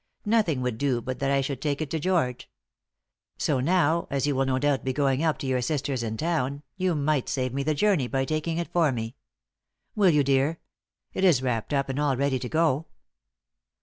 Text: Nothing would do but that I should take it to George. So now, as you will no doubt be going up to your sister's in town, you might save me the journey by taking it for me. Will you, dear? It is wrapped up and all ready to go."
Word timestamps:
Nothing 0.25 0.61
would 0.61 0.79
do 0.79 0.99
but 0.99 1.19
that 1.19 1.29
I 1.29 1.41
should 1.41 1.61
take 1.61 1.79
it 1.79 1.91
to 1.91 1.99
George. 1.99 2.49
So 3.37 3.59
now, 3.59 4.07
as 4.09 4.25
you 4.25 4.35
will 4.35 4.47
no 4.47 4.57
doubt 4.57 4.83
be 4.83 4.93
going 4.93 5.21
up 5.23 5.37
to 5.37 5.45
your 5.45 5.61
sister's 5.61 6.01
in 6.01 6.17
town, 6.17 6.63
you 6.75 6.95
might 6.95 7.29
save 7.29 7.53
me 7.53 7.61
the 7.61 7.75
journey 7.75 8.07
by 8.07 8.25
taking 8.25 8.57
it 8.57 8.73
for 8.73 8.91
me. 8.91 9.15
Will 9.95 10.09
you, 10.09 10.23
dear? 10.23 10.59
It 11.13 11.23
is 11.23 11.43
wrapped 11.43 11.71
up 11.71 11.87
and 11.87 11.99
all 11.99 12.17
ready 12.17 12.39
to 12.39 12.49
go." 12.49 12.87